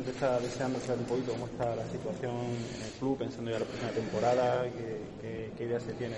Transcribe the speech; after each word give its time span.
gente 0.00 0.12
está 0.12 0.40
deseando 0.40 0.80
saber 0.80 1.00
un 1.00 1.04
poquito 1.04 1.32
cómo 1.32 1.44
está 1.44 1.76
la 1.76 1.84
situación 1.90 2.32
en 2.32 2.84
el 2.86 2.90
club, 2.98 3.18
pensando 3.18 3.50
ya 3.50 3.58
la 3.58 3.66
próxima 3.66 3.90
temporada, 3.90 4.64
qué, 5.20 5.62
ideas 5.62 5.82
se 5.82 5.92
tiene 5.92 6.14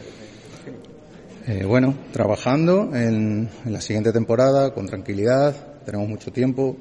eh, 1.49 1.65
bueno, 1.65 1.93
trabajando 2.13 2.95
en, 2.95 3.51
en, 3.65 3.73
la 3.73 3.81
siguiente 3.81 4.13
temporada 4.13 4.73
con 4.73 4.87
tranquilidad, 4.87 5.81
tenemos 5.85 6.09
mucho 6.09 6.31
tiempo. 6.31 6.77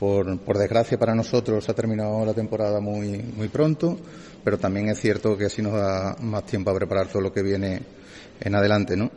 Por, 0.00 0.40
por, 0.40 0.58
desgracia 0.58 0.98
para 0.98 1.14
nosotros 1.14 1.68
ha 1.68 1.74
terminado 1.74 2.24
la 2.24 2.34
temporada 2.34 2.80
muy, 2.80 3.18
muy 3.18 3.48
pronto, 3.48 3.96
pero 4.42 4.58
también 4.58 4.88
es 4.88 4.98
cierto 4.98 5.36
que 5.36 5.44
así 5.44 5.62
nos 5.62 5.74
da 5.74 6.16
más 6.22 6.44
tiempo 6.46 6.70
a 6.70 6.74
preparar 6.74 7.06
todo 7.06 7.20
lo 7.20 7.32
que 7.32 7.42
viene 7.42 7.82
en 8.40 8.54
adelante, 8.54 8.96
¿no? 8.96 9.10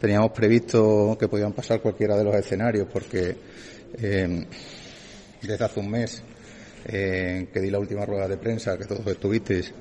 Teníamos 0.00 0.30
previsto 0.30 1.14
que 1.20 1.28
podían 1.28 1.52
pasar 1.52 1.82
cualquiera 1.82 2.16
de 2.16 2.24
los 2.24 2.34
escenarios 2.36 2.86
porque 2.90 3.36
eh, 4.00 4.46
desde 5.42 5.64
hace 5.64 5.80
un 5.80 5.90
mes 5.90 6.22
eh, 6.88 7.48
que 7.52 7.60
di 7.60 7.70
la 7.70 7.78
última 7.78 8.06
rueda 8.06 8.26
de 8.26 8.38
prensa 8.38 8.78
que 8.78 8.86
todos 8.86 9.06
estuvisteis 9.06 9.72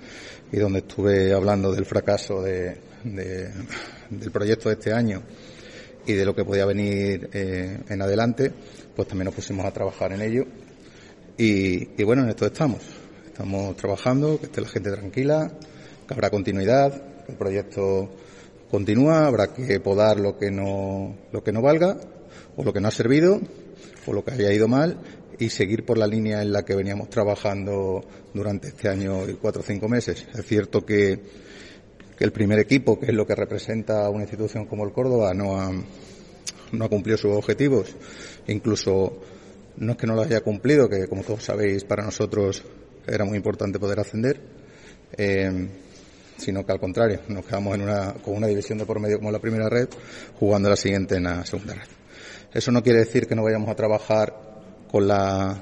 y 0.52 0.58
donde 0.58 0.80
estuve 0.80 1.34
hablando 1.34 1.72
del 1.72 1.86
fracaso 1.86 2.42
de, 2.42 2.78
del 3.04 4.32
proyecto 4.32 4.70
de 4.70 4.76
este 4.76 4.94
año 4.94 5.24
y 6.06 6.14
de 6.14 6.26
lo 6.26 6.36
que 6.36 6.46
podía 6.46 6.66
venir 6.66 7.30
eh, 7.34 7.80
en 7.90 8.02
adelante, 8.02 8.52
pues 8.96 9.08
también 9.08 9.26
nos 9.26 9.36
pusimos 9.36 9.66
a 9.66 9.72
trabajar 9.72 10.14
en 10.14 10.22
ello. 10.22 10.46
Y, 11.38 12.02
y, 12.02 12.04
bueno, 12.04 12.24
en 12.24 12.30
esto 12.30 12.46
estamos. 12.46 12.82
Estamos 13.26 13.76
trabajando, 13.76 14.40
que 14.40 14.46
esté 14.46 14.62
la 14.62 14.70
gente 14.70 14.92
tranquila, 14.92 15.52
que 16.08 16.14
habrá 16.14 16.30
continuidad, 16.30 17.26
que 17.26 17.34
el 17.34 17.38
proyecto 17.38 18.10
continúa, 18.72 19.28
habrá 19.28 19.54
que 19.54 19.80
podar 19.80 20.20
lo 20.20 20.38
que 20.38 20.50
no, 20.50 21.16
lo 21.32 21.44
que 21.44 21.52
no 21.52 21.62
valga, 21.62 21.98
o 22.56 22.64
lo 22.64 22.74
que 22.74 22.80
no 22.80 22.88
ha 22.88 22.92
servido, 22.92 23.40
o 24.06 24.14
lo 24.14 24.24
que 24.24 24.32
haya 24.32 24.52
ido 24.54 24.68
mal, 24.68 24.98
y 25.40 25.50
seguir 25.50 25.86
por 25.86 25.98
la 25.98 26.08
línea 26.08 26.42
en 26.42 26.52
la 26.52 26.64
que 26.64 26.76
veníamos 26.76 27.10
trabajando 27.10 28.04
durante 28.34 28.70
este 28.70 28.90
año 28.90 29.30
y 29.30 29.34
cuatro 29.34 29.62
o 29.62 29.66
cinco 29.66 29.88
meses. 29.88 30.26
Es 30.34 30.46
cierto 30.46 30.86
que, 30.86 31.20
el 32.20 32.32
primer 32.32 32.58
equipo, 32.60 33.00
que 33.00 33.08
es 33.08 33.14
lo 33.14 33.28
que 33.28 33.36
representa 33.36 34.10
una 34.10 34.24
institución 34.24 34.66
como 34.66 34.84
el 34.84 34.92
Córdoba, 34.92 35.34
no 35.36 35.60
ha, 35.60 35.72
no 36.72 36.90
cumplido 36.90 37.18
sus 37.18 37.36
objetivos. 37.36 37.96
Incluso 38.48 39.22
no 39.78 39.92
es 39.92 39.98
que 39.98 40.08
no 40.08 40.16
los 40.16 40.26
haya 40.26 40.42
cumplido, 40.42 40.90
que 40.90 41.08
como 41.08 41.24
todos 41.24 41.44
sabéis, 41.44 41.84
para 41.84 42.04
nosotros 42.04 42.64
era 43.06 43.24
muy 43.24 43.38
importante 43.38 43.78
poder 43.78 44.00
ascender. 44.00 44.42
Eh, 45.16 45.68
sino 46.38 46.66
que 46.66 46.72
al 46.72 46.80
contrario, 46.80 47.22
nos 47.28 47.46
quedamos 47.46 47.76
en 47.76 47.82
una, 47.82 48.14
con 48.14 48.36
una 48.36 48.48
división 48.48 48.78
de 48.78 48.86
por 48.86 49.00
medio 49.00 49.18
como 49.18 49.32
la 49.32 49.40
primera 49.40 49.70
red, 49.70 49.90
jugando 50.40 50.70
la 50.70 50.76
siguiente 50.76 51.16
en 51.16 51.24
la 51.24 51.46
segunda 51.46 51.74
red. 51.74 51.88
Eso 52.54 52.72
no 52.72 52.82
quiere 52.82 53.00
decir 53.00 53.28
que 53.28 53.36
no 53.36 53.44
vayamos 53.44 53.70
a 53.70 53.76
trabajar 53.76 54.47
con 54.92 55.08
la 55.08 55.62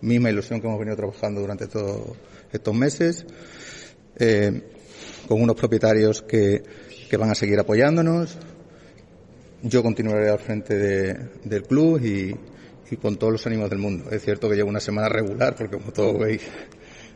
misma 0.00 0.30
ilusión 0.30 0.60
que 0.60 0.66
hemos 0.66 0.78
venido 0.78 0.96
trabajando 0.96 1.40
durante 1.40 1.66
todos 1.66 2.16
estos 2.52 2.74
meses, 2.74 3.26
eh, 4.16 4.62
con 5.28 5.42
unos 5.42 5.56
propietarios 5.56 6.22
que, 6.22 6.62
que, 7.08 7.16
van 7.16 7.30
a 7.30 7.34
seguir 7.34 7.58
apoyándonos. 7.58 8.36
Yo 9.62 9.82
continuaré 9.82 10.28
al 10.30 10.38
frente 10.38 10.76
de, 10.76 11.28
del 11.44 11.62
club 11.62 12.00
y, 12.04 12.36
y, 12.90 12.96
con 12.96 13.16
todos 13.16 13.32
los 13.32 13.46
ánimos 13.46 13.68
del 13.70 13.78
mundo. 13.78 14.10
Es 14.10 14.22
cierto 14.22 14.48
que 14.48 14.56
llevo 14.56 14.68
una 14.68 14.80
semana 14.80 15.08
regular, 15.08 15.56
porque 15.56 15.76
como 15.76 15.92
todos 15.92 16.18
veis, 16.18 16.42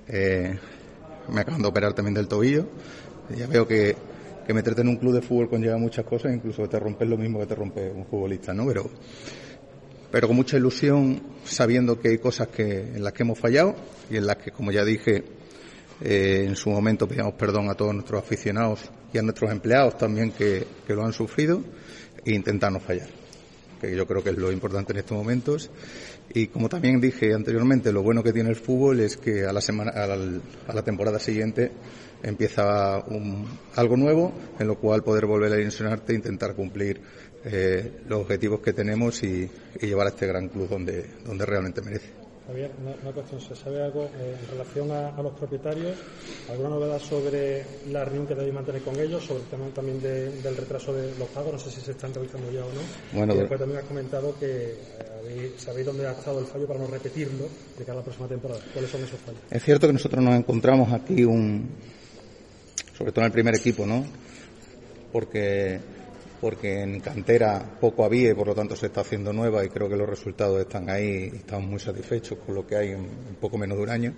eh, 0.08 0.58
me 1.28 1.40
acaban 1.40 1.62
de 1.62 1.68
operar 1.68 1.92
también 1.94 2.14
del 2.14 2.28
tobillo. 2.28 2.66
Ya 3.36 3.46
veo 3.46 3.68
que, 3.68 3.94
que 4.46 4.54
meterte 4.54 4.80
en 4.80 4.88
un 4.88 4.96
club 4.96 5.14
de 5.14 5.22
fútbol 5.22 5.48
conlleva 5.48 5.76
muchas 5.78 6.04
cosas, 6.04 6.34
incluso 6.34 6.62
que 6.62 6.68
te 6.68 6.80
rompes 6.80 7.08
lo 7.08 7.16
mismo 7.16 7.38
que 7.38 7.46
te 7.46 7.54
rompe 7.54 7.90
un 7.90 8.04
futbolista, 8.06 8.52
¿no? 8.52 8.66
Pero, 8.66 8.90
pero 10.10 10.26
con 10.26 10.36
mucha 10.36 10.56
ilusión, 10.56 11.22
sabiendo 11.44 12.00
que 12.00 12.08
hay 12.08 12.18
cosas 12.18 12.48
que, 12.48 12.80
en 12.80 13.02
las 13.04 13.12
que 13.12 13.22
hemos 13.22 13.38
fallado 13.38 13.74
y 14.10 14.16
en 14.16 14.26
las 14.26 14.36
que, 14.36 14.50
como 14.50 14.72
ya 14.72 14.84
dije, 14.84 15.24
eh, 16.00 16.44
en 16.46 16.56
su 16.56 16.70
momento 16.70 17.06
pedíamos 17.06 17.34
perdón 17.34 17.70
a 17.70 17.74
todos 17.74 17.94
nuestros 17.94 18.22
aficionados 18.22 18.90
y 19.12 19.18
a 19.18 19.22
nuestros 19.22 19.50
empleados 19.50 19.98
también 19.98 20.32
que, 20.32 20.66
que 20.86 20.94
lo 20.94 21.04
han 21.04 21.12
sufrido 21.12 21.62
e 22.24 22.34
intentar 22.34 22.72
no 22.72 22.80
fallar, 22.80 23.08
que 23.80 23.94
yo 23.94 24.06
creo 24.06 24.22
que 24.22 24.30
es 24.30 24.36
lo 24.36 24.50
importante 24.50 24.92
en 24.92 24.98
estos 24.98 25.16
momentos. 25.16 25.70
Y 26.32 26.46
como 26.46 26.68
también 26.68 27.00
dije 27.00 27.34
anteriormente, 27.34 27.92
lo 27.92 28.02
bueno 28.02 28.22
que 28.22 28.32
tiene 28.32 28.50
el 28.50 28.56
fútbol 28.56 29.00
es 29.00 29.16
que 29.16 29.44
a 29.44 29.52
la 29.52 29.60
semana, 29.60 29.90
a 29.90 30.06
la, 30.06 30.40
a 30.68 30.74
la 30.74 30.82
temporada 30.82 31.18
siguiente 31.18 31.72
empieza 32.22 32.98
un, 33.06 33.46
algo 33.76 33.96
nuevo 33.96 34.32
en 34.58 34.68
lo 34.68 34.78
cual 34.78 35.02
poder 35.02 35.26
volver 35.26 35.52
a 35.52 35.60
ilusionarte 35.60 36.12
e 36.12 36.16
intentar 36.16 36.54
cumplir 36.54 37.00
eh, 37.44 38.02
los 38.08 38.20
objetivos 38.20 38.60
que 38.60 38.72
tenemos 38.72 39.22
y, 39.22 39.50
y, 39.80 39.86
llevar 39.86 40.06
a 40.06 40.10
este 40.10 40.26
gran 40.26 40.48
club 40.48 40.68
donde, 40.68 41.06
donde 41.24 41.46
realmente 41.46 41.80
merece. 41.80 42.20
Javier, 42.46 42.70
una, 42.82 42.94
una 43.02 43.12
cuestión, 43.12 43.40
¿se 43.40 43.54
sabe 43.54 43.82
algo 43.82 44.04
eh, 44.04 44.36
en 44.42 44.50
relación 44.50 44.90
a, 44.90 45.08
a, 45.08 45.22
los 45.22 45.32
propietarios? 45.34 45.96
¿Alguna 46.50 46.70
novedad 46.70 46.98
sobre 46.98 47.64
la 47.90 48.04
reunión 48.04 48.26
que 48.26 48.34
debéis 48.34 48.54
mantener 48.54 48.82
con 48.82 48.98
ellos? 48.98 49.24
Sobre 49.24 49.42
el 49.42 49.46
tema 49.46 49.66
también 49.68 50.02
de, 50.02 50.30
del 50.42 50.56
retraso 50.56 50.92
de 50.92 51.16
los 51.16 51.28
pagos, 51.28 51.52
no 51.52 51.58
sé 51.58 51.70
si 51.70 51.80
se 51.80 51.92
están 51.92 52.12
realizando 52.12 52.50
ya 52.50 52.64
o 52.64 52.72
no. 52.72 52.80
Bueno, 53.12 53.34
y 53.34 53.38
después 53.38 53.60
también 53.60 53.78
has 53.78 53.86
comentado 53.86 54.34
que 54.38 54.74
eh, 55.24 55.52
sabéis 55.56 55.86
dónde 55.86 56.06
ha 56.06 56.12
estado 56.12 56.40
el 56.40 56.46
fallo 56.46 56.66
para 56.66 56.80
no 56.80 56.88
repetirlo 56.88 57.48
de 57.78 57.84
cara 57.84 57.92
a 57.92 57.96
la 57.96 58.02
próxima 58.02 58.26
temporada. 58.26 58.60
¿Cuáles 58.72 58.90
son 58.90 59.04
esos 59.04 59.20
fallos? 59.20 59.40
Es 59.48 59.62
cierto 59.62 59.86
que 59.86 59.92
nosotros 59.92 60.22
nos 60.22 60.34
encontramos 60.34 60.92
aquí 60.92 61.24
un, 61.24 61.70
sobre 62.98 63.12
todo 63.12 63.22
en 63.22 63.26
el 63.26 63.32
primer 63.32 63.54
equipo, 63.54 63.86
¿no? 63.86 64.04
Porque 65.12 65.80
porque 66.40 66.82
en 66.82 67.00
cantera 67.00 67.62
poco 67.80 68.04
había 68.04 68.30
y 68.30 68.34
por 68.34 68.46
lo 68.46 68.54
tanto 68.54 68.74
se 68.74 68.86
está 68.86 69.02
haciendo 69.02 69.32
nueva 69.32 69.64
y 69.64 69.68
creo 69.68 69.88
que 69.88 69.96
los 69.96 70.08
resultados 70.08 70.60
están 70.60 70.88
ahí 70.88 71.30
y 71.32 71.36
estamos 71.36 71.68
muy 71.68 71.78
satisfechos 71.78 72.38
con 72.44 72.54
lo 72.54 72.66
que 72.66 72.76
hay 72.76 72.88
en, 72.92 73.06
poco 73.40 73.58
menos 73.58 73.76
de 73.76 73.84
un 73.84 73.90
año. 73.90 74.14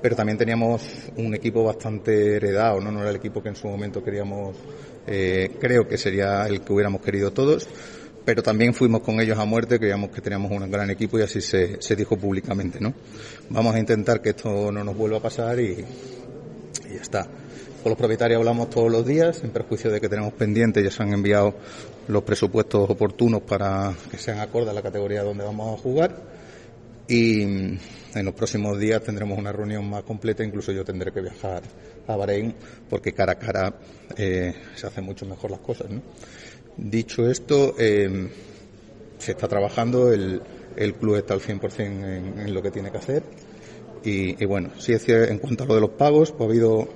Pero 0.00 0.16
también 0.16 0.38
teníamos 0.38 0.82
un 1.16 1.34
equipo 1.34 1.64
bastante 1.64 2.36
heredado, 2.36 2.80
¿no? 2.80 2.90
No 2.90 3.00
era 3.00 3.10
el 3.10 3.16
equipo 3.16 3.42
que 3.42 3.50
en 3.50 3.56
su 3.56 3.68
momento 3.68 4.02
queríamos, 4.02 4.56
eh, 5.06 5.56
creo 5.60 5.86
que 5.86 5.98
sería 5.98 6.46
el 6.46 6.62
que 6.62 6.72
hubiéramos 6.72 7.02
querido 7.02 7.32
todos, 7.32 7.68
pero 8.24 8.42
también 8.42 8.72
fuimos 8.72 9.02
con 9.02 9.20
ellos 9.20 9.38
a 9.38 9.44
muerte, 9.44 9.78
creíamos 9.78 10.10
que 10.10 10.22
teníamos 10.22 10.50
un 10.52 10.70
gran 10.70 10.88
equipo 10.88 11.18
y 11.18 11.22
así 11.22 11.42
se, 11.42 11.96
dijo 11.96 12.16
públicamente, 12.16 12.80
¿no? 12.80 12.94
Vamos 13.50 13.74
a 13.74 13.78
intentar 13.78 14.22
que 14.22 14.30
esto 14.30 14.72
no 14.72 14.84
nos 14.84 14.96
vuelva 14.96 15.18
a 15.18 15.22
pasar 15.22 15.60
y 15.60 15.84
ya 16.88 17.02
está. 17.02 17.28
Con 17.82 17.90
los 17.90 17.98
propietarios 17.98 18.38
hablamos 18.38 18.68
todos 18.68 18.92
los 18.92 19.06
días, 19.06 19.42
en 19.42 19.52
perjuicio 19.52 19.90
de 19.90 20.02
que 20.02 20.08
tenemos 20.10 20.34
pendientes, 20.34 20.84
ya 20.84 20.90
se 20.90 21.02
han 21.02 21.14
enviado 21.14 21.54
los 22.08 22.22
presupuestos 22.24 22.90
oportunos 22.90 23.40
para 23.40 23.94
que 24.10 24.18
sean 24.18 24.38
acordes 24.38 24.68
a 24.68 24.74
la 24.74 24.82
categoría 24.82 25.22
donde 25.22 25.44
vamos 25.44 25.78
a 25.78 25.82
jugar. 25.82 26.14
Y 27.08 27.42
en 27.42 27.78
los 28.22 28.34
próximos 28.34 28.78
días 28.78 29.02
tendremos 29.02 29.38
una 29.38 29.50
reunión 29.50 29.88
más 29.88 30.02
completa, 30.02 30.44
incluso 30.44 30.72
yo 30.72 30.84
tendré 30.84 31.10
que 31.10 31.22
viajar 31.22 31.62
a 32.06 32.16
Bahrein, 32.16 32.54
porque 32.90 33.14
cara 33.14 33.32
a 33.32 33.38
cara 33.38 33.74
eh, 34.14 34.52
se 34.76 34.86
hacen 34.86 35.04
mucho 35.04 35.24
mejor 35.24 35.50
las 35.50 35.60
cosas. 35.60 35.88
¿no? 35.88 36.02
Dicho 36.76 37.30
esto, 37.30 37.76
eh, 37.78 38.28
se 39.16 39.32
está 39.32 39.48
trabajando, 39.48 40.12
el, 40.12 40.42
el, 40.76 40.94
club 40.96 41.16
está 41.16 41.32
al 41.32 41.40
100% 41.40 41.80
en, 41.80 42.40
en 42.40 42.52
lo 42.52 42.60
que 42.60 42.70
tiene 42.70 42.90
que 42.90 42.98
hacer. 42.98 43.22
Y, 44.04 44.44
bueno, 44.44 44.70
sí 44.78 44.94
en 45.08 45.38
cuanto 45.38 45.64
a 45.64 45.66
lo 45.66 45.74
de 45.74 45.80
los 45.80 45.90
pagos, 45.90 46.32
pues 46.32 46.42
ha 46.42 46.50
habido 46.50 46.88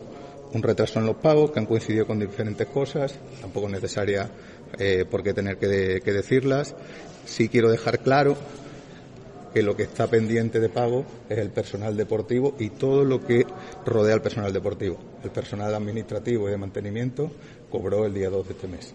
un 0.55 0.63
retraso 0.63 1.01
en 1.01 1.07
los 1.07 1.17
pagos 1.17 1.51
que 1.51 1.59
han 1.59 1.67
coincidido 1.67 2.07
con 2.07 2.19
diferentes 2.19 2.67
cosas, 2.69 3.19
tampoco 3.41 3.67
es 3.67 3.73
necesaria 3.73 4.31
eh, 4.79 5.05
por 5.11 5.23
qué 5.23 5.35
tener 5.35 5.59
que, 5.59 5.67
de, 5.67 6.01
que, 6.01 6.13
decirlas. 6.13 6.75
Sí 7.27 7.49
quiero 7.49 7.71
dejar 7.71 8.01
claro 8.01 8.37
que 9.53 9.63
lo 9.63 9.77
que 9.77 9.85
está 9.85 10.09
pendiente 10.09 10.61
de 10.61 10.69
pago 10.69 11.05
es 11.29 11.39
el 11.39 11.51
personal 11.51 11.97
deportivo 11.97 12.55
y 12.59 12.71
todo 12.71 13.05
lo 13.05 13.25
que 13.25 13.47
rodea 13.85 14.15
al 14.15 14.23
personal 14.23 14.53
deportivo. 14.53 14.99
El 15.23 15.31
personal 15.31 15.75
administrativo 15.75 16.49
y 16.49 16.53
de 16.53 16.57
mantenimiento 16.57 17.31
cobró 17.71 18.07
el 18.07 18.15
día 18.15 18.31
2 18.31 18.47
de 18.47 18.53
este 18.53 18.69
mes. 18.69 18.95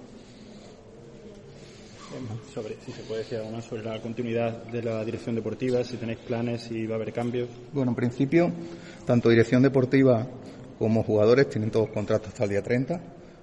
Sobre, 2.54 2.76
si 2.86 2.92
se 2.92 3.04
puede 3.04 3.22
decir 3.22 3.38
algo 3.38 3.52
más 3.52 3.66
sobre 3.66 3.84
la 3.84 4.02
continuidad 4.02 4.64
de 4.64 4.82
la 4.82 5.06
dirección 5.06 5.36
deportiva, 5.36 5.84
si 5.84 5.98
tenéis 5.98 6.18
planes, 6.20 6.64
si 6.64 6.88
va 6.88 6.96
a 6.96 6.98
haber 6.98 7.14
cambios. 7.14 7.50
Bueno, 7.72 7.92
en 7.92 7.96
principio, 7.96 8.52
tanto 9.06 9.30
dirección 9.30 9.62
deportiva 9.62 10.28
como 10.80 11.04
jugadores 11.04 11.50
tienen 11.50 11.70
todos 11.70 11.90
contratos 11.90 12.30
hasta 12.30 12.46
el 12.46 12.52
día 12.52 12.64
30. 12.64 13.02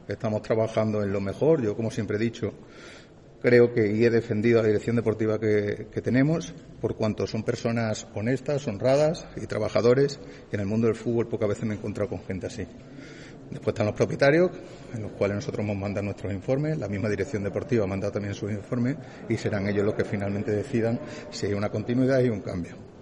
Estamos 0.09 0.41
trabajando 0.41 1.03
en 1.03 1.13
lo 1.13 1.21
mejor. 1.21 1.61
Yo, 1.61 1.77
como 1.77 1.91
siempre 1.91 2.17
he 2.17 2.21
dicho, 2.21 2.55
creo 3.43 3.75
que 3.75 3.93
y 3.93 4.05
he 4.05 4.11
defendido 4.11 4.63
la 4.63 4.69
dirección 4.69 4.97
deportiva 4.97 5.39
que, 5.39 5.89
que, 5.93 6.01
tenemos, 6.01 6.55
por 6.81 6.97
cuanto 6.97 7.27
son 7.27 7.43
personas 7.43 8.07
honestas, 8.15 8.67
honradas 8.67 9.27
y 9.37 9.47
trabajadores. 9.47 10.19
Y 10.51 10.55
en 10.55 10.63
el 10.63 10.67
mundo 10.67 10.87
del 10.87 10.97
fútbol 10.97 11.29
pocas 11.29 11.51
veces 11.51 11.65
me 11.65 11.75
he 11.75 11.77
encontrado 11.77 12.09
con 12.09 12.25
gente 12.25 12.47
así. 12.47 12.67
Después 13.51 13.75
están 13.75 13.87
los 13.87 13.95
propietarios, 13.95 14.51
en 14.95 15.03
los 15.03 15.13
cuales 15.13 15.37
nosotros 15.37 15.63
hemos 15.63 15.77
mandado 15.77 16.07
nuestros 16.07 16.33
informes, 16.33 16.79
la 16.79 16.89
misma 16.89 17.09
dirección 17.09 17.45
deportiva 17.45 17.85
ha 17.85 17.87
mandado 17.87 18.15
también 18.15 18.35
sus 18.35 18.51
informes 18.51 18.97
y 19.29 19.37
serán 19.37 19.69
ellos 19.69 19.85
los 19.85 19.95
que 19.95 20.05
finalmente 20.05 20.51
decidan 20.51 20.99
si 21.31 21.47
hay 21.47 21.53
una 21.53 21.69
continuidad 21.69 22.21
y 22.25 22.31
un 22.31 22.41
cambio. 22.41 22.96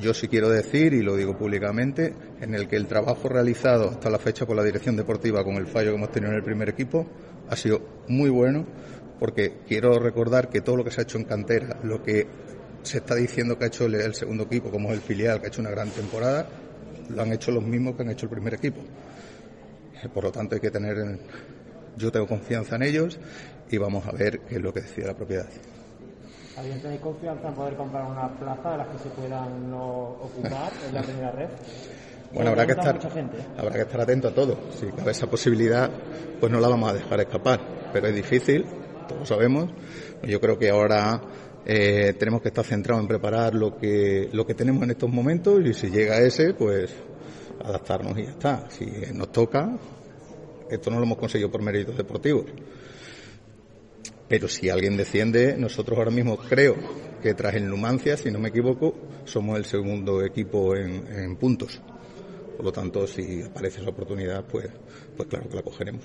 Yo 0.00 0.12
sí 0.12 0.26
quiero 0.26 0.50
decir, 0.50 0.92
y 0.92 1.02
lo 1.02 1.16
digo 1.16 1.38
públicamente, 1.38 2.14
en 2.40 2.54
el 2.54 2.66
que 2.66 2.76
el 2.76 2.86
trabajo 2.86 3.28
realizado 3.28 3.90
hasta 3.90 4.10
la 4.10 4.18
fecha 4.18 4.44
por 4.44 4.56
la 4.56 4.64
dirección 4.64 4.96
deportiva 4.96 5.44
con 5.44 5.54
el 5.54 5.66
fallo 5.66 5.90
que 5.90 5.96
hemos 5.96 6.10
tenido 6.10 6.32
en 6.32 6.38
el 6.38 6.42
primer 6.42 6.68
equipo 6.68 7.06
ha 7.48 7.56
sido 7.56 7.80
muy 8.08 8.28
bueno, 8.28 8.66
porque 9.20 9.58
quiero 9.68 9.98
recordar 9.98 10.48
que 10.48 10.60
todo 10.60 10.76
lo 10.76 10.84
que 10.84 10.90
se 10.90 11.00
ha 11.00 11.04
hecho 11.04 11.18
en 11.18 11.24
cantera, 11.24 11.78
lo 11.84 12.02
que 12.02 12.26
se 12.82 12.98
está 12.98 13.14
diciendo 13.14 13.56
que 13.56 13.64
ha 13.64 13.68
hecho 13.68 13.86
el 13.86 14.14
segundo 14.14 14.44
equipo, 14.44 14.70
como 14.70 14.90
es 14.90 14.96
el 14.96 15.00
filial, 15.00 15.40
que 15.40 15.46
ha 15.46 15.48
hecho 15.48 15.60
una 15.60 15.70
gran 15.70 15.90
temporada, 15.90 16.48
lo 17.08 17.22
han 17.22 17.32
hecho 17.32 17.52
los 17.52 17.64
mismos 17.64 17.94
que 17.94 18.02
han 18.02 18.10
hecho 18.10 18.26
el 18.26 18.30
primer 18.30 18.54
equipo. 18.54 18.80
Por 20.12 20.24
lo 20.24 20.32
tanto, 20.32 20.56
hay 20.56 20.60
que 20.60 20.70
tener, 20.70 21.18
yo 21.96 22.10
tengo 22.10 22.26
confianza 22.26 22.76
en 22.76 22.82
ellos 22.82 23.18
y 23.70 23.78
vamos 23.78 24.06
a 24.06 24.12
ver 24.12 24.40
qué 24.40 24.56
es 24.56 24.60
lo 24.60 24.74
que 24.74 24.82
decide 24.82 25.06
la 25.06 25.14
propiedad. 25.14 25.46
¿Alguien 26.56 26.80
tenéis 26.80 27.00
confianza 27.00 27.48
en 27.48 27.54
poder 27.54 27.74
comprar 27.74 28.04
una 28.10 28.28
plaza 28.38 28.72
de 28.72 28.78
las 28.78 28.88
que 28.88 28.98
se 28.98 29.08
puedan 29.10 29.72
ocupar 29.74 30.72
en 30.86 30.94
la 30.94 31.02
primera 31.02 31.30
red? 31.32 31.48
Bueno, 32.32 32.50
habrá 32.50 32.66
que, 32.66 32.72
estar, 32.72 32.98
habrá 33.56 33.74
que 33.74 33.82
estar 33.82 34.00
atento 34.00 34.28
a 34.28 34.34
todo. 34.34 34.58
Si 34.70 34.86
cabe 34.86 35.12
esa 35.12 35.28
posibilidad, 35.28 35.90
pues 36.40 36.50
no 36.50 36.60
la 36.60 36.68
vamos 36.68 36.90
a 36.90 36.94
dejar 36.94 37.20
escapar. 37.20 37.60
Pero 37.92 38.08
es 38.08 38.14
difícil, 38.14 38.64
todos 39.08 39.28
sabemos. 39.28 39.70
Yo 40.22 40.40
creo 40.40 40.58
que 40.58 40.70
ahora 40.70 41.20
eh, 41.64 42.14
tenemos 42.18 42.42
que 42.42 42.48
estar 42.48 42.64
centrados 42.64 43.02
en 43.02 43.08
preparar 43.08 43.54
lo 43.54 43.76
que, 43.76 44.28
lo 44.32 44.46
que 44.46 44.54
tenemos 44.54 44.82
en 44.82 44.90
estos 44.90 45.10
momentos 45.10 45.60
y 45.64 45.74
si 45.74 45.90
llega 45.90 46.18
ese, 46.18 46.54
pues 46.54 46.94
adaptarnos 47.64 48.18
y 48.18 48.24
ya 48.24 48.30
está. 48.30 48.70
Si 48.70 48.86
nos 49.12 49.30
toca, 49.32 49.76
esto 50.70 50.90
no 50.90 50.98
lo 50.98 51.04
hemos 51.04 51.18
conseguido 51.18 51.50
por 51.50 51.62
méritos 51.62 51.96
deportivos. 51.96 52.46
Pero 54.28 54.48
si 54.48 54.70
alguien 54.70 54.96
desciende, 54.96 55.56
nosotros 55.56 55.98
ahora 55.98 56.10
mismo 56.10 56.36
creo 56.36 56.76
que 57.22 57.34
tras 57.34 57.54
el 57.54 57.68
Numancia, 57.68 58.16
si 58.16 58.30
no 58.30 58.38
me 58.38 58.48
equivoco, 58.48 58.94
somos 59.24 59.58
el 59.58 59.64
segundo 59.64 60.22
equipo 60.22 60.74
en 60.76 61.36
puntos. 61.36 61.80
Por 62.56 62.64
lo 62.64 62.72
tanto, 62.72 63.06
si 63.06 63.42
aparece 63.42 63.80
esa 63.80 63.90
oportunidad, 63.90 64.44
pues, 64.44 64.68
pues 65.16 65.28
claro 65.28 65.48
que 65.48 65.56
la 65.56 65.62
cogeremos. 65.62 66.04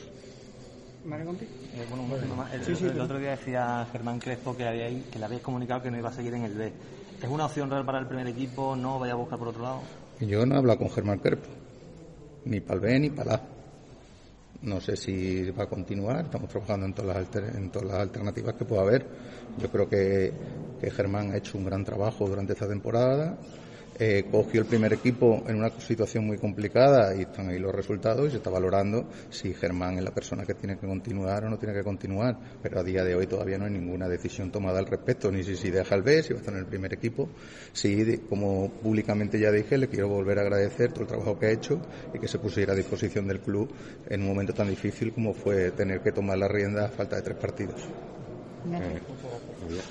Eh, 1.05 2.65
el, 2.81 2.99
otro 2.99 3.19
día 3.19 3.31
decía 3.31 3.87
Germán 3.91 4.19
Crespo 4.19 4.55
que, 4.55 4.65
había, 4.65 4.87
que 5.09 5.17
le 5.17 5.25
habéis 5.25 5.41
comunicado 5.41 5.81
que 5.81 5.91
no 5.91 5.97
iba 5.97 6.09
a 6.09 6.13
seguir 6.13 6.33
en 6.33 6.43
el 6.43 6.53
B. 6.53 6.73
¿Es 7.21 7.29
una 7.29 7.45
opción 7.45 7.69
real 7.69 7.85
para 7.85 7.99
el 7.99 8.07
primer 8.07 8.27
equipo? 8.27 8.75
¿No 8.75 8.99
vaya 8.99 9.13
a 9.13 9.15
buscar 9.15 9.39
por 9.39 9.49
otro 9.49 9.63
lado? 9.63 9.81
Yo 10.19 10.45
no 10.45 10.55
he 10.55 10.57
hablado 10.57 10.79
con 10.79 10.89
Germán 10.89 11.19
Crespo, 11.19 11.47
ni 12.45 12.59
para 12.59 12.75
el 12.75 12.79
B 12.81 12.99
ni 12.99 13.09
para 13.09 13.35
el 13.35 13.35
A. 13.37 13.41
No 14.61 14.81
sé 14.81 14.97
si 14.97 15.49
va 15.51 15.63
a 15.63 15.67
continuar, 15.67 16.25
estamos 16.25 16.49
trabajando 16.49 16.85
en 16.85 16.93
todas 16.93 17.15
las, 17.15 17.55
en 17.55 17.69
todas 17.69 17.87
las 17.87 17.99
alternativas 17.99 18.55
que 18.55 18.65
pueda 18.65 18.81
haber. 18.81 19.07
Yo 19.57 19.69
creo 19.69 19.87
que, 19.87 20.33
que 20.81 20.91
Germán 20.91 21.31
ha 21.31 21.37
hecho 21.37 21.57
un 21.57 21.65
gran 21.65 21.85
trabajo 21.85 22.27
durante 22.27 22.53
esta 22.53 22.67
temporada 22.67 23.37
eh, 23.99 24.25
cogió 24.31 24.61
el 24.61 24.65
primer 24.65 24.93
equipo 24.93 25.43
en 25.45 25.57
una 25.57 25.69
situación 25.79 26.25
muy 26.25 26.37
complicada 26.37 27.13
y 27.15 27.23
están 27.23 27.49
ahí 27.49 27.59
los 27.59 27.75
resultados 27.75 28.27
y 28.27 28.31
se 28.31 28.37
está 28.37 28.49
valorando 28.49 29.09
si 29.29 29.53
Germán 29.53 29.97
es 29.97 30.03
la 30.03 30.11
persona 30.11 30.45
que 30.45 30.53
tiene 30.53 30.77
que 30.77 30.87
continuar 30.87 31.43
o 31.43 31.49
no 31.49 31.57
tiene 31.57 31.73
que 31.73 31.83
continuar. 31.83 32.37
Pero 32.63 32.79
a 32.79 32.83
día 32.83 33.03
de 33.03 33.15
hoy 33.15 33.27
todavía 33.27 33.57
no 33.57 33.65
hay 33.65 33.71
ninguna 33.71 34.07
decisión 34.07 34.51
tomada 34.51 34.79
al 34.79 34.85
respecto, 34.85 35.29
ni 35.31 35.43
si, 35.43 35.57
si 35.57 35.69
deja 35.69 35.95
el 35.95 36.03
B, 36.03 36.23
si 36.23 36.31
va 36.31 36.37
a 36.37 36.39
estar 36.39 36.53
en 36.53 36.61
el 36.61 36.65
primer 36.65 36.93
equipo. 36.93 37.29
Sí, 37.73 38.21
como 38.29 38.71
públicamente 38.71 39.37
ya 39.37 39.51
dije, 39.51 39.77
le 39.77 39.89
quiero 39.89 40.07
volver 40.07 40.39
a 40.39 40.41
agradecer 40.43 40.91
todo 40.91 41.01
el 41.01 41.07
trabajo 41.07 41.37
que 41.37 41.47
ha 41.47 41.51
hecho 41.51 41.81
y 42.13 42.19
que 42.19 42.27
se 42.27 42.39
pusiera 42.39 42.71
a 42.71 42.75
disposición 42.75 43.27
del 43.27 43.41
club 43.41 43.69
en 44.07 44.21
un 44.21 44.27
momento 44.27 44.53
tan 44.53 44.69
difícil 44.69 45.11
como 45.11 45.33
fue 45.33 45.71
tener 45.71 45.99
que 46.01 46.13
tomar 46.13 46.37
la 46.37 46.47
rienda 46.47 46.85
a 46.85 46.89
falta 46.89 47.17
de 47.17 47.21
tres 47.21 47.37
partidos. 47.37 47.81
Eh, 48.67 49.01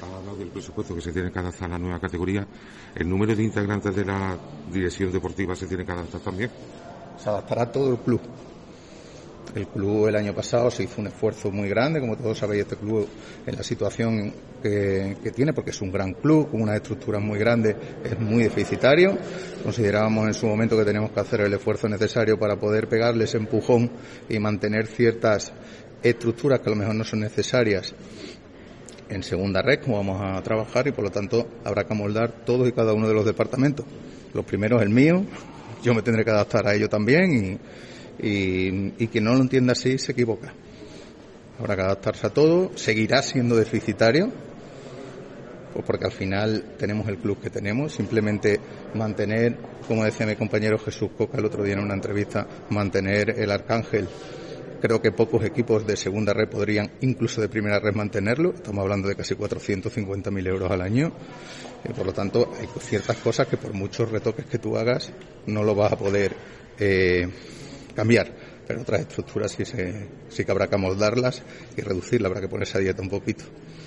ha 0.03 0.17
hablado 0.19 0.37
del 0.37 0.49
presupuesto 0.49 0.95
que 0.95 1.01
se 1.01 1.13
tiene 1.13 1.31
que 1.33 1.39
adaptar 1.39 1.69
a 1.69 1.73
la 1.73 1.79
nueva 1.79 1.99
categoría. 1.99 2.47
¿El 2.95 3.09
número 3.09 3.35
de 3.35 3.43
integrantes 3.43 3.95
de 3.95 4.05
la 4.05 4.37
dirección 4.71 5.11
deportiva 5.11 5.57
se 5.57 5.67
tiene 5.67 5.85
que 5.85 5.93
adaptar 5.93 6.21
también? 6.21 6.51
Se 7.23 7.29
adaptará 7.29 7.71
todo 7.71 7.93
el 7.93 7.99
club. 7.99 8.21
El 9.55 9.67
club 9.69 10.09
el 10.09 10.17
año 10.17 10.35
pasado 10.35 10.71
se 10.71 10.85
hizo 10.85 11.01
un 11.01 11.07
esfuerzo 11.07 11.51
muy 11.51 11.71
grande, 11.71 12.01
como 12.01 12.17
todos 12.17 12.37
sabéis, 12.37 12.63
este 12.63 12.77
club 12.77 13.09
en 13.47 13.57
la 13.57 13.63
situación 13.63 14.35
que, 14.63 15.17
que, 15.23 15.31
tiene, 15.31 15.55
porque 15.55 15.71
es 15.71 15.81
un 15.81 15.91
gran 15.91 16.13
club, 16.13 16.51
con 16.51 16.61
unas 16.61 16.77
estructuras 16.77 17.23
muy 17.23 17.39
grandes, 17.39 17.75
es 18.05 18.21
muy 18.21 18.43
deficitario. 18.43 19.17
Considerábamos 19.63 20.27
en 20.27 20.35
su 20.35 20.47
momento 20.47 20.77
que 20.77 20.85
teníamos 20.85 21.13
que 21.13 21.21
hacer 21.21 21.41
el 21.41 21.55
esfuerzo 21.55 21.89
necesario 21.89 22.39
para 22.39 22.57
poder 22.57 22.89
pegarle 22.89 23.25
ese 23.25 23.39
empujón 23.39 23.91
y 24.29 24.39
mantener 24.39 24.87
ciertas 24.87 25.53
estructuras 26.03 26.61
que 26.61 26.67
a 26.67 26.71
lo 26.71 26.77
mejor 26.77 26.95
no 26.95 27.05
son 27.05 27.21
necesarias 27.21 27.95
en 29.09 29.23
segunda 29.23 29.63
red, 29.63 29.81
como 29.81 29.97
vamos 29.97 30.21
a 30.21 30.43
trabajar, 30.43 30.87
y 30.87 30.93
por 30.93 31.05
lo 31.05 31.11
tanto 31.11 31.47
habrá 31.65 31.85
que 31.85 31.93
amoldar 31.93 32.45
todos 32.45 32.69
y 32.69 32.73
cada 32.73 32.93
uno 32.93 33.09
de 33.09 33.15
los 33.15 33.25
departamentos. 33.25 33.87
Los 34.35 34.45
primeros 34.45 34.83
el 34.83 34.91
mío, 34.91 35.25
yo 35.83 35.95
me 35.95 36.03
tendré 36.03 36.25
que 36.25 36.31
adaptar 36.31 36.67
a 36.67 36.75
ello 36.75 36.89
también 36.89 37.59
y, 38.21 38.93
y, 38.99 39.07
quien 39.09 39.25
no 39.25 39.35
lo 39.35 39.41
entienda 39.41 39.73
así 39.73 39.99
se 39.99 40.13
equivoca. 40.13 40.53
Habrá 41.59 41.77
que 41.77 41.83
adaptarse 41.83 42.27
a 42.27 42.31
todo, 42.31 42.71
seguirá 42.77 43.23
siendo 43.23 43.57
deficitario, 43.57 44.31
pues 45.73 45.85
porque 45.85 46.05
al 46.05 46.13
final 46.13 46.75
tenemos 46.79 47.09
el 47.09 47.19
club 47.19 47.41
que 47.41 47.51
tenemos, 47.51 47.93
simplemente 47.93 48.61
mantener, 48.95 49.57
como 49.87 50.05
decía 50.05 50.27
mi 50.27 50.37
compañero 50.37 50.79
Jesús 50.79 51.11
Coca 51.17 51.39
el 51.39 51.45
otro 51.45 51.63
día 51.63 51.75
en 51.75 51.81
una 51.81 51.95
entrevista, 51.95 52.47
mantener 52.71 53.31
el 53.39 53.51
arcángel 53.51 54.09
Creo 54.81 55.03
que 55.03 55.11
pocos 55.11 55.45
equipos 55.45 55.87
de 55.87 55.97
segunda 55.97 56.33
red 56.33 56.49
podrían, 56.49 56.93
incluso 57.01 57.41
de 57.41 57.49
primera 57.49 57.81
red, 57.81 57.95
mantenerlo. 57.95 58.55
Estamos 58.55 58.83
hablando 58.83 59.09
de 59.09 59.17
casi 59.17 59.35
450.000 59.35 60.47
euros 60.47 60.71
al 60.71 60.83
año. 60.83 61.13
Y 61.89 61.93
por 61.93 62.07
lo 62.07 62.13
tanto, 62.13 62.53
hay 62.59 62.69
ciertas 62.81 63.17
cosas 63.17 63.49
que 63.49 63.57
por 63.57 63.73
muchos 63.73 64.11
retoques 64.11 64.47
que 64.47 64.59
tú 64.59 64.77
hagas, 64.77 65.13
no 65.47 65.65
lo 65.65 65.75
vas 65.75 65.93
a 65.93 65.97
poder 65.97 66.35
eh, 66.79 67.29
cambiar. 67.95 68.33
Pero 68.67 68.83
otras 68.83 69.01
estructuras 69.01 69.51
sí, 69.51 69.65
se, 69.65 70.09
sí 70.29 70.45
que 70.45 70.51
habrá 70.51 70.69
que 70.69 70.77
amoldarlas 70.77 71.43
y 71.77 71.81
reducirlas, 71.81 72.31
habrá 72.31 72.41
que 72.41 72.49
ponerse 72.49 72.79
a 72.79 72.81
dieta 72.81 73.03
un 73.03 73.09
poquito. 73.09 73.45